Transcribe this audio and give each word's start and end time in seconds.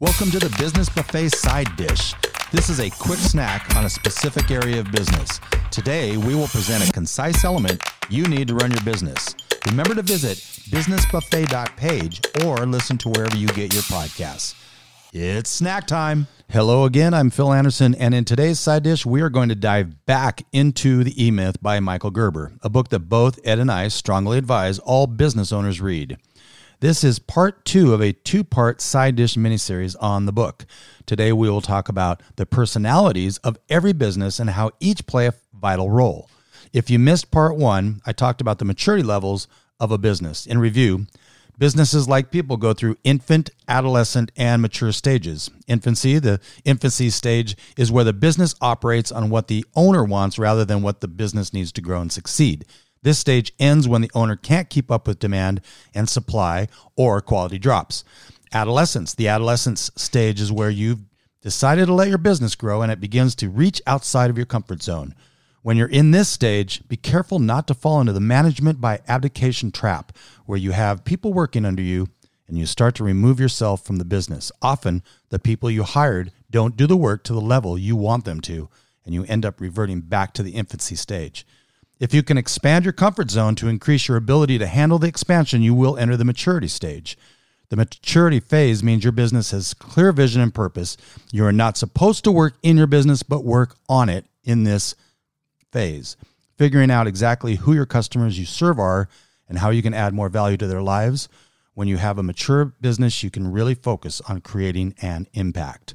Welcome 0.00 0.30
to 0.30 0.38
the 0.38 0.48
Business 0.58 0.88
Buffet 0.88 1.28
Side 1.28 1.76
Dish. 1.76 2.14
This 2.52 2.70
is 2.70 2.80
a 2.80 2.88
quick 2.88 3.18
snack 3.18 3.76
on 3.76 3.84
a 3.84 3.90
specific 3.90 4.50
area 4.50 4.80
of 4.80 4.90
business. 4.90 5.40
Today, 5.70 6.16
we 6.16 6.34
will 6.34 6.46
present 6.46 6.88
a 6.88 6.90
concise 6.90 7.44
element 7.44 7.82
you 8.08 8.26
need 8.26 8.48
to 8.48 8.54
run 8.54 8.70
your 8.70 8.80
business. 8.80 9.36
Remember 9.66 9.94
to 9.94 10.00
visit 10.00 10.38
businessbuffet.page 10.70 12.22
or 12.46 12.64
listen 12.64 12.96
to 12.96 13.10
wherever 13.10 13.36
you 13.36 13.48
get 13.48 13.74
your 13.74 13.82
podcasts. 13.82 14.54
It's 15.12 15.50
snack 15.50 15.86
time. 15.86 16.28
Hello 16.48 16.86
again, 16.86 17.12
I'm 17.12 17.28
Phil 17.28 17.52
Anderson, 17.52 17.94
and 17.94 18.14
in 18.14 18.24
today's 18.24 18.58
side 18.58 18.84
dish, 18.84 19.04
we 19.04 19.20
are 19.20 19.28
going 19.28 19.50
to 19.50 19.54
dive 19.54 20.06
back 20.06 20.46
into 20.50 21.04
The 21.04 21.26
E 21.26 21.30
Myth 21.30 21.60
by 21.60 21.78
Michael 21.78 22.10
Gerber, 22.10 22.52
a 22.62 22.70
book 22.70 22.88
that 22.88 23.00
both 23.00 23.38
Ed 23.44 23.58
and 23.58 23.70
I 23.70 23.88
strongly 23.88 24.38
advise 24.38 24.78
all 24.78 25.06
business 25.06 25.52
owners 25.52 25.78
read. 25.78 26.16
This 26.80 27.04
is 27.04 27.18
part 27.18 27.66
two 27.66 27.92
of 27.92 28.00
a 28.00 28.12
two 28.12 28.42
part 28.42 28.80
side 28.80 29.14
dish 29.14 29.34
miniseries 29.34 29.96
on 30.00 30.24
the 30.24 30.32
book. 30.32 30.64
Today, 31.04 31.30
we 31.30 31.50
will 31.50 31.60
talk 31.60 31.90
about 31.90 32.22
the 32.36 32.46
personalities 32.46 33.36
of 33.38 33.58
every 33.68 33.92
business 33.92 34.40
and 34.40 34.48
how 34.48 34.70
each 34.80 35.06
play 35.06 35.26
a 35.26 35.34
vital 35.52 35.90
role. 35.90 36.30
If 36.72 36.88
you 36.88 36.98
missed 36.98 37.30
part 37.30 37.56
one, 37.56 38.00
I 38.06 38.12
talked 38.12 38.40
about 38.40 38.60
the 38.60 38.64
maturity 38.64 39.02
levels 39.02 39.46
of 39.78 39.92
a 39.92 39.98
business. 39.98 40.46
In 40.46 40.56
review, 40.56 41.06
businesses 41.58 42.08
like 42.08 42.30
people 42.30 42.56
go 42.56 42.72
through 42.72 42.96
infant, 43.04 43.50
adolescent, 43.68 44.32
and 44.34 44.62
mature 44.62 44.92
stages. 44.92 45.50
Infancy, 45.66 46.18
the 46.18 46.40
infancy 46.64 47.10
stage, 47.10 47.58
is 47.76 47.92
where 47.92 48.04
the 48.04 48.14
business 48.14 48.54
operates 48.62 49.12
on 49.12 49.28
what 49.28 49.48
the 49.48 49.66
owner 49.76 50.02
wants 50.02 50.38
rather 50.38 50.64
than 50.64 50.80
what 50.80 51.02
the 51.02 51.08
business 51.08 51.52
needs 51.52 51.72
to 51.72 51.82
grow 51.82 52.00
and 52.00 52.10
succeed. 52.10 52.64
This 53.02 53.18
stage 53.18 53.52
ends 53.58 53.88
when 53.88 54.02
the 54.02 54.10
owner 54.14 54.36
can't 54.36 54.68
keep 54.68 54.90
up 54.90 55.06
with 55.06 55.18
demand 55.18 55.62
and 55.94 56.08
supply 56.08 56.68
or 56.96 57.20
quality 57.20 57.58
drops. 57.58 58.04
Adolescence. 58.52 59.14
The 59.14 59.28
adolescence 59.28 59.90
stage 59.96 60.40
is 60.40 60.52
where 60.52 60.70
you've 60.70 61.00
decided 61.40 61.86
to 61.86 61.94
let 61.94 62.08
your 62.08 62.18
business 62.18 62.54
grow 62.54 62.82
and 62.82 62.92
it 62.92 63.00
begins 63.00 63.34
to 63.36 63.48
reach 63.48 63.80
outside 63.86 64.28
of 64.28 64.36
your 64.36 64.46
comfort 64.46 64.82
zone. 64.82 65.14
When 65.62 65.76
you're 65.76 65.88
in 65.88 66.10
this 66.10 66.28
stage, 66.28 66.86
be 66.88 66.96
careful 66.96 67.38
not 67.38 67.66
to 67.68 67.74
fall 67.74 68.00
into 68.00 68.12
the 68.12 68.20
management 68.20 68.80
by 68.80 69.00
abdication 69.06 69.70
trap, 69.70 70.16
where 70.46 70.58
you 70.58 70.72
have 70.72 71.04
people 71.04 71.32
working 71.32 71.66
under 71.66 71.82
you 71.82 72.08
and 72.48 72.58
you 72.58 72.66
start 72.66 72.94
to 72.96 73.04
remove 73.04 73.38
yourself 73.38 73.84
from 73.84 73.96
the 73.96 74.04
business. 74.04 74.50
Often, 74.60 75.02
the 75.28 75.38
people 75.38 75.70
you 75.70 75.84
hired 75.84 76.32
don't 76.50 76.76
do 76.76 76.86
the 76.86 76.96
work 76.96 77.24
to 77.24 77.32
the 77.32 77.40
level 77.40 77.78
you 77.78 77.94
want 77.94 78.24
them 78.24 78.40
to, 78.40 78.68
and 79.04 79.14
you 79.14 79.24
end 79.24 79.46
up 79.46 79.60
reverting 79.60 80.00
back 80.00 80.32
to 80.34 80.42
the 80.42 80.52
infancy 80.52 80.96
stage. 80.96 81.46
If 82.00 82.14
you 82.14 82.22
can 82.22 82.38
expand 82.38 82.86
your 82.86 82.94
comfort 82.94 83.30
zone 83.30 83.54
to 83.56 83.68
increase 83.68 84.08
your 84.08 84.16
ability 84.16 84.56
to 84.58 84.66
handle 84.66 84.98
the 84.98 85.06
expansion, 85.06 85.60
you 85.60 85.74
will 85.74 85.98
enter 85.98 86.16
the 86.16 86.24
maturity 86.24 86.66
stage. 86.66 87.18
The 87.68 87.76
maturity 87.76 88.40
phase 88.40 88.82
means 88.82 89.04
your 89.04 89.12
business 89.12 89.50
has 89.50 89.74
clear 89.74 90.10
vision 90.10 90.40
and 90.40 90.52
purpose. 90.52 90.96
You 91.30 91.44
are 91.44 91.52
not 91.52 91.76
supposed 91.76 92.24
to 92.24 92.32
work 92.32 92.54
in 92.62 92.78
your 92.78 92.86
business, 92.86 93.22
but 93.22 93.44
work 93.44 93.76
on 93.86 94.08
it 94.08 94.24
in 94.42 94.64
this 94.64 94.94
phase. 95.70 96.16
Figuring 96.56 96.90
out 96.90 97.06
exactly 97.06 97.56
who 97.56 97.74
your 97.74 97.86
customers 97.86 98.38
you 98.38 98.46
serve 98.46 98.78
are 98.78 99.08
and 99.46 99.58
how 99.58 99.68
you 99.68 99.82
can 99.82 99.94
add 99.94 100.14
more 100.14 100.30
value 100.30 100.56
to 100.56 100.66
their 100.66 100.82
lives. 100.82 101.28
When 101.74 101.86
you 101.86 101.98
have 101.98 102.18
a 102.18 102.22
mature 102.22 102.64
business, 102.64 103.22
you 103.22 103.30
can 103.30 103.52
really 103.52 103.74
focus 103.74 104.22
on 104.26 104.40
creating 104.40 104.94
an 105.02 105.26
impact. 105.34 105.94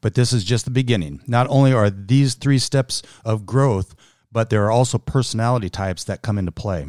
But 0.00 0.14
this 0.14 0.32
is 0.32 0.44
just 0.44 0.64
the 0.64 0.70
beginning. 0.70 1.20
Not 1.26 1.48
only 1.50 1.72
are 1.72 1.90
these 1.90 2.34
three 2.34 2.58
steps 2.58 3.02
of 3.24 3.44
growth 3.44 3.94
but 4.32 4.50
there 4.50 4.64
are 4.64 4.70
also 4.70 4.98
personality 4.98 5.68
types 5.68 6.04
that 6.04 6.22
come 6.22 6.38
into 6.38 6.52
play. 6.52 6.86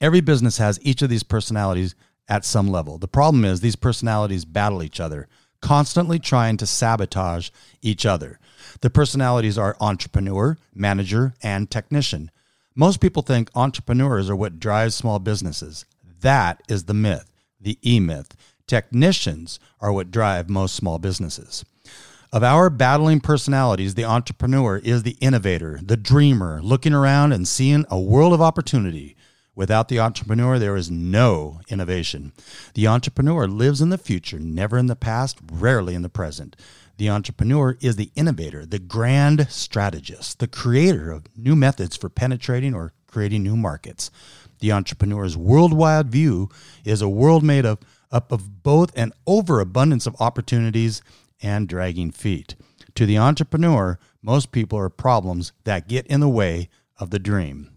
Every 0.00 0.20
business 0.20 0.58
has 0.58 0.78
each 0.82 1.02
of 1.02 1.10
these 1.10 1.24
personalities 1.24 1.94
at 2.28 2.44
some 2.44 2.68
level. 2.68 2.98
The 2.98 3.08
problem 3.08 3.44
is 3.44 3.60
these 3.60 3.76
personalities 3.76 4.44
battle 4.44 4.82
each 4.82 5.00
other, 5.00 5.26
constantly 5.60 6.18
trying 6.18 6.56
to 6.58 6.66
sabotage 6.66 7.50
each 7.82 8.06
other. 8.06 8.38
The 8.80 8.90
personalities 8.90 9.58
are 9.58 9.76
entrepreneur, 9.80 10.56
manager, 10.74 11.34
and 11.42 11.70
technician. 11.70 12.30
Most 12.74 13.00
people 13.00 13.22
think 13.22 13.50
entrepreneurs 13.54 14.30
are 14.30 14.36
what 14.36 14.60
drives 14.60 14.94
small 14.94 15.18
businesses. 15.18 15.84
That 16.20 16.62
is 16.68 16.84
the 16.84 16.94
myth, 16.94 17.30
the 17.60 17.78
E 17.84 17.98
myth. 17.98 18.36
Technicians 18.68 19.58
are 19.80 19.92
what 19.92 20.10
drive 20.10 20.48
most 20.48 20.76
small 20.76 20.98
businesses. 20.98 21.64
Of 22.30 22.42
our 22.42 22.68
battling 22.68 23.20
personalities, 23.20 23.94
the 23.94 24.04
entrepreneur 24.04 24.76
is 24.76 25.02
the 25.02 25.16
innovator, 25.18 25.80
the 25.82 25.96
dreamer, 25.96 26.60
looking 26.62 26.92
around 26.92 27.32
and 27.32 27.48
seeing 27.48 27.86
a 27.88 27.98
world 27.98 28.34
of 28.34 28.42
opportunity. 28.42 29.16
Without 29.54 29.88
the 29.88 29.98
entrepreneur, 29.98 30.58
there 30.58 30.76
is 30.76 30.90
no 30.90 31.62
innovation. 31.70 32.32
The 32.74 32.86
entrepreneur 32.86 33.46
lives 33.46 33.80
in 33.80 33.88
the 33.88 33.96
future, 33.96 34.38
never 34.38 34.76
in 34.76 34.88
the 34.88 34.94
past, 34.94 35.38
rarely 35.50 35.94
in 35.94 36.02
the 36.02 36.10
present. 36.10 36.54
The 36.98 37.08
entrepreneur 37.08 37.78
is 37.80 37.96
the 37.96 38.12
innovator, 38.14 38.66
the 38.66 38.78
grand 38.78 39.46
strategist, 39.50 40.38
the 40.38 40.48
creator 40.48 41.10
of 41.10 41.28
new 41.34 41.56
methods 41.56 41.96
for 41.96 42.10
penetrating 42.10 42.74
or 42.74 42.92
creating 43.06 43.42
new 43.42 43.56
markets. 43.56 44.10
The 44.58 44.70
entrepreneur's 44.72 45.34
worldwide 45.34 46.10
view 46.10 46.50
is 46.84 47.00
a 47.00 47.08
world 47.08 47.42
made 47.42 47.64
of, 47.64 47.78
up 48.12 48.32
of 48.32 48.62
both 48.62 48.94
an 48.98 49.12
overabundance 49.26 50.06
of 50.06 50.14
opportunities 50.20 51.00
and 51.42 51.68
dragging 51.68 52.10
feet. 52.10 52.56
To 52.94 53.06
the 53.06 53.18
entrepreneur, 53.18 53.98
most 54.22 54.52
people 54.52 54.78
are 54.78 54.88
problems 54.88 55.52
that 55.64 55.88
get 55.88 56.06
in 56.06 56.20
the 56.20 56.28
way 56.28 56.68
of 56.98 57.10
the 57.10 57.18
dream. 57.18 57.70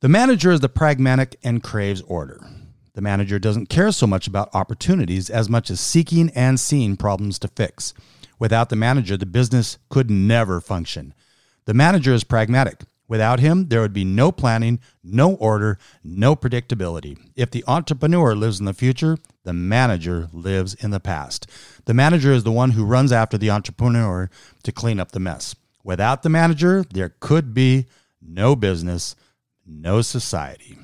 The 0.00 0.08
manager 0.08 0.50
is 0.50 0.60
the 0.60 0.68
pragmatic 0.68 1.36
and 1.42 1.62
craves 1.62 2.02
order. 2.02 2.46
The 2.94 3.00
manager 3.02 3.38
doesn't 3.38 3.68
care 3.68 3.92
so 3.92 4.06
much 4.06 4.26
about 4.26 4.54
opportunities 4.54 5.30
as 5.30 5.48
much 5.48 5.70
as 5.70 5.80
seeking 5.80 6.30
and 6.30 6.58
seeing 6.60 6.96
problems 6.96 7.38
to 7.40 7.48
fix. 7.48 7.94
Without 8.38 8.68
the 8.68 8.76
manager, 8.76 9.16
the 9.16 9.26
business 9.26 9.78
could 9.88 10.10
never 10.10 10.60
function. 10.60 11.14
The 11.64 11.74
manager 11.74 12.12
is 12.12 12.24
pragmatic. 12.24 12.82
Without 13.08 13.38
him, 13.38 13.68
there 13.68 13.80
would 13.80 13.92
be 13.92 14.04
no 14.04 14.32
planning, 14.32 14.80
no 15.04 15.34
order, 15.34 15.78
no 16.02 16.34
predictability. 16.34 17.16
If 17.36 17.50
the 17.50 17.64
entrepreneur 17.68 18.34
lives 18.34 18.58
in 18.58 18.66
the 18.66 18.74
future, 18.74 19.16
the 19.44 19.52
manager 19.52 20.28
lives 20.32 20.74
in 20.74 20.90
the 20.90 21.00
past. 21.00 21.46
The 21.84 21.94
manager 21.94 22.32
is 22.32 22.42
the 22.42 22.52
one 22.52 22.72
who 22.72 22.84
runs 22.84 23.12
after 23.12 23.38
the 23.38 23.50
entrepreneur 23.50 24.28
to 24.64 24.72
clean 24.72 24.98
up 24.98 25.12
the 25.12 25.20
mess. 25.20 25.54
Without 25.84 26.24
the 26.24 26.28
manager, 26.28 26.84
there 26.92 27.14
could 27.20 27.54
be 27.54 27.86
no 28.20 28.56
business, 28.56 29.14
no 29.64 30.02
society. 30.02 30.76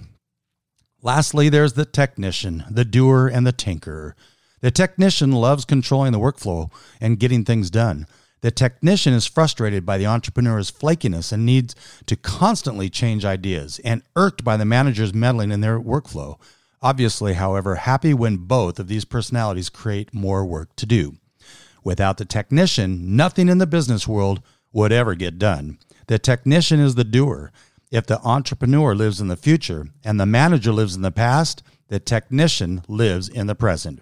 Lastly, 1.02 1.48
there's 1.48 1.72
the 1.72 1.84
technician, 1.84 2.64
the 2.70 2.84
doer, 2.84 3.26
and 3.26 3.44
the 3.44 3.52
tinkerer. 3.52 4.12
The 4.60 4.70
technician 4.70 5.32
loves 5.32 5.64
controlling 5.64 6.12
the 6.12 6.20
workflow 6.20 6.70
and 7.00 7.18
getting 7.18 7.44
things 7.44 7.68
done. 7.68 8.06
The 8.42 8.50
technician 8.50 9.14
is 9.14 9.24
frustrated 9.24 9.86
by 9.86 9.98
the 9.98 10.06
entrepreneur's 10.06 10.70
flakiness 10.70 11.32
and 11.32 11.46
needs 11.46 11.76
to 12.06 12.16
constantly 12.16 12.90
change 12.90 13.24
ideas 13.24 13.80
and 13.84 14.02
irked 14.16 14.42
by 14.42 14.56
the 14.56 14.64
manager's 14.64 15.14
meddling 15.14 15.52
in 15.52 15.60
their 15.60 15.80
workflow. 15.80 16.38
Obviously, 16.82 17.34
however, 17.34 17.76
happy 17.76 18.12
when 18.12 18.38
both 18.38 18.80
of 18.80 18.88
these 18.88 19.04
personalities 19.04 19.70
create 19.70 20.12
more 20.12 20.44
work 20.44 20.74
to 20.74 20.86
do. 20.86 21.16
Without 21.84 22.18
the 22.18 22.24
technician, 22.24 23.16
nothing 23.16 23.48
in 23.48 23.58
the 23.58 23.66
business 23.66 24.08
world 24.08 24.42
would 24.72 24.90
ever 24.90 25.14
get 25.14 25.38
done. 25.38 25.78
The 26.08 26.18
technician 26.18 26.80
is 26.80 26.96
the 26.96 27.04
doer. 27.04 27.52
If 27.92 28.06
the 28.06 28.20
entrepreneur 28.22 28.96
lives 28.96 29.20
in 29.20 29.28
the 29.28 29.36
future 29.36 29.86
and 30.02 30.18
the 30.18 30.26
manager 30.26 30.72
lives 30.72 30.96
in 30.96 31.02
the 31.02 31.12
past, 31.12 31.62
the 31.86 32.00
technician 32.00 32.82
lives 32.88 33.28
in 33.28 33.46
the 33.46 33.54
present. 33.54 34.00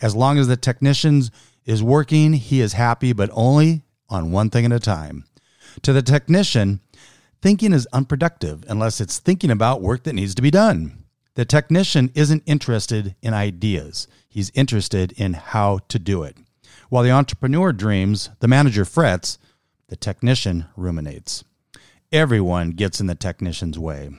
As 0.00 0.14
long 0.14 0.38
as 0.38 0.46
the 0.46 0.56
technician's 0.56 1.32
is 1.70 1.84
working, 1.84 2.32
he 2.32 2.60
is 2.60 2.72
happy, 2.72 3.12
but 3.12 3.30
only 3.32 3.82
on 4.08 4.32
one 4.32 4.50
thing 4.50 4.64
at 4.64 4.72
a 4.72 4.80
time. 4.80 5.24
To 5.82 5.92
the 5.92 6.02
technician, 6.02 6.80
thinking 7.40 7.72
is 7.72 7.86
unproductive 7.92 8.64
unless 8.68 9.00
it's 9.00 9.20
thinking 9.20 9.52
about 9.52 9.80
work 9.80 10.02
that 10.02 10.14
needs 10.14 10.34
to 10.34 10.42
be 10.42 10.50
done. 10.50 11.04
The 11.36 11.44
technician 11.44 12.10
isn't 12.16 12.42
interested 12.44 13.14
in 13.22 13.34
ideas, 13.34 14.08
he's 14.28 14.50
interested 14.52 15.12
in 15.12 15.34
how 15.34 15.78
to 15.88 16.00
do 16.00 16.24
it. 16.24 16.36
While 16.88 17.04
the 17.04 17.12
entrepreneur 17.12 17.72
dreams, 17.72 18.30
the 18.40 18.48
manager 18.48 18.84
frets, 18.84 19.38
the 19.86 19.96
technician 19.96 20.66
ruminates. 20.76 21.44
Everyone 22.10 22.72
gets 22.72 23.00
in 23.00 23.06
the 23.06 23.14
technician's 23.14 23.78
way. 23.78 24.10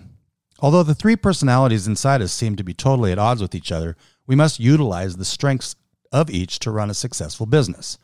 Although 0.62 0.84
the 0.84 0.96
three 0.96 1.18
personalities 1.18 1.86
inside 1.86 2.22
us 2.22 2.32
seem 2.32 2.56
to 2.56 2.64
be 2.64 2.74
totally 2.74 3.12
at 3.12 3.20
odds 3.20 3.42
with 3.42 3.54
each 3.54 3.74
other, 3.74 3.98
we 4.26 4.36
must 4.38 4.60
utilize 4.62 5.18
the 5.18 5.26
strengths 5.26 5.76
of 6.12 6.30
each 6.30 6.60
to 6.60 6.72
run 6.72 6.90
a 6.90 6.96
successful 6.96 7.46
business. 7.46 7.98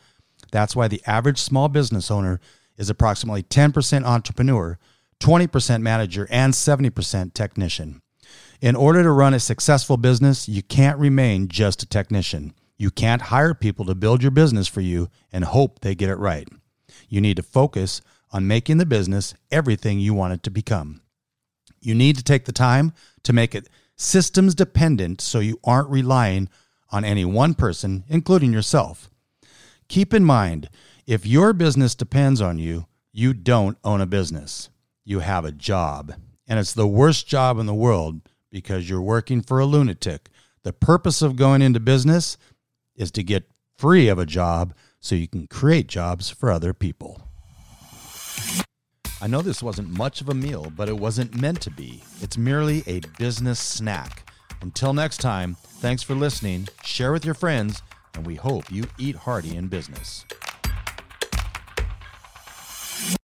That's 0.52 0.76
why 0.76 0.88
the 0.88 1.02
average 1.06 1.40
small 1.40 1.68
business 1.68 2.10
owner 2.10 2.40
is 2.78 2.90
approximately 2.90 3.44
10% 3.44 4.06
entrepreneur, 4.06 4.78
20% 5.20 5.82
manager, 5.82 6.28
and 6.30 6.54
70% 6.54 7.34
technician. 7.34 8.02
In 8.62 8.76
order 8.76 9.04
to 9.04 9.12
run 9.12 9.34
a 9.34 9.40
successful 9.40 9.98
business, 9.98 10.48
you 10.48 10.64
can't 10.64 11.00
remain 11.00 11.48
just 11.48 11.84
a 11.84 11.88
technician. 11.88 12.54
You 12.78 12.92
can't 12.92 13.24
hire 13.24 13.54
people 13.54 13.86
to 13.86 13.96
build 13.96 14.22
your 14.22 14.32
business 14.32 14.68
for 14.68 14.82
you 14.82 15.10
and 15.32 15.44
hope 15.44 15.80
they 15.80 15.96
get 15.96 16.10
it 16.10 16.18
right. 16.18 16.48
You 17.10 17.22
need 17.22 17.38
to 17.38 17.44
focus 17.44 18.02
on 18.32 18.48
making 18.48 18.78
the 18.78 18.86
business 18.86 19.34
everything 19.52 20.00
you 20.00 20.14
want 20.14 20.34
it 20.34 20.44
to 20.44 20.52
become. 20.52 21.02
You 21.80 21.96
need 21.96 22.18
to 22.18 22.24
take 22.24 22.46
the 22.46 22.52
time 22.52 22.94
to 23.24 23.34
make 23.34 23.56
it 23.56 23.70
systems 23.96 24.54
dependent 24.54 25.22
so 25.22 25.40
you 25.40 25.60
aren't 25.64 25.90
relying 25.90 26.50
on 26.90 27.04
any 27.04 27.26
one 27.26 27.54
person, 27.54 28.04
including 28.08 28.54
yourself. 28.54 29.10
Keep 29.88 30.14
in 30.14 30.24
mind, 30.24 30.70
if 31.06 31.26
your 31.26 31.54
business 31.54 31.96
depends 31.96 32.42
on 32.42 32.60
you, 32.60 32.88
you 33.14 33.34
don't 33.34 33.78
own 33.84 34.02
a 34.02 34.06
business. 34.06 34.70
You 35.06 35.20
have 35.20 35.46
a 35.46 35.52
job. 35.52 36.14
And 36.48 36.60
it's 36.60 36.74
the 36.74 36.88
worst 36.88 37.28
job 37.28 37.60
in 37.60 37.66
the 37.66 37.74
world 37.74 38.22
because 38.52 38.90
you're 38.90 39.02
working 39.02 39.42
for 39.42 39.60
a 39.60 39.66
lunatic. 39.66 40.30
The 40.64 40.74
purpose 40.74 41.22
of 41.22 41.36
going 41.36 41.62
into 41.62 41.80
business 41.80 42.38
is 42.96 43.12
to 43.12 43.24
get 43.24 43.50
free 43.78 44.08
of 44.08 44.20
a 44.20 44.26
job 44.26 44.74
so 45.00 45.16
you 45.16 45.28
can 45.28 45.48
create 45.48 45.88
jobs 45.88 46.30
for 46.30 46.52
other 46.52 46.74
people. 46.74 47.22
I 49.20 49.28
know 49.28 49.42
this 49.42 49.64
wasn't 49.64 49.98
much 49.98 50.22
of 50.22 50.30
a 50.30 50.36
meal, 50.36 50.72
but 50.76 50.90
it 50.90 51.00
wasn't 51.00 51.40
meant 51.40 51.62
to 51.62 51.72
be. 51.72 52.04
It's 52.22 52.38
merely 52.38 52.84
a 52.86 53.02
business 53.18 53.60
snack. 53.60 54.27
Until 54.62 54.94
next 54.94 55.18
time, 55.22 55.56
thanks 55.64 56.04
for 56.04 56.16
listening, 56.16 56.68
share 56.84 57.12
with 57.12 57.24
your 57.24 57.36
friends, 57.36 57.82
and 58.14 58.26
we 58.26 58.36
hope 58.36 58.72
you 58.72 58.86
eat 58.98 59.16
hearty 59.16 59.56
in 59.56 59.68
business. 59.68 60.26